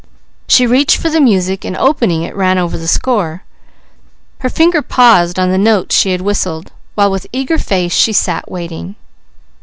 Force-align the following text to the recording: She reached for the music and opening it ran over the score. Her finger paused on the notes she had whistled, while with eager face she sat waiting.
She 0.47 0.65
reached 0.65 0.97
for 0.97 1.11
the 1.11 1.21
music 1.21 1.63
and 1.63 1.77
opening 1.77 2.23
it 2.23 2.35
ran 2.35 2.57
over 2.57 2.75
the 2.75 2.87
score. 2.87 3.43
Her 4.39 4.49
finger 4.49 4.81
paused 4.81 5.37
on 5.37 5.51
the 5.51 5.59
notes 5.59 5.95
she 5.95 6.11
had 6.11 6.21
whistled, 6.21 6.71
while 6.95 7.11
with 7.11 7.27
eager 7.31 7.59
face 7.59 7.93
she 7.93 8.11
sat 8.11 8.49
waiting. 8.49 8.95